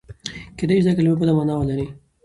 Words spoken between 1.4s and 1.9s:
ولري.